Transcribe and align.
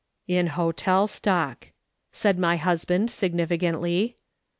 "In 0.37 0.47
hotel 0.57 1.05
stock," 1.05 1.67
said 2.11 2.39
my 2.39 2.55
husband 2.57 3.11
significantly. 3.11 4.17